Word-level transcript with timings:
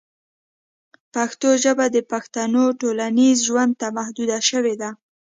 پښتو 1.13 1.49
ژبه 1.63 1.85
د 1.95 1.97
پښتنو 2.11 2.63
ټولنیز 2.81 3.37
ژوند 3.47 3.73
ته 3.79 3.87
محدوده 3.97 4.39
شوې 4.49 4.75
ده. 4.81 4.89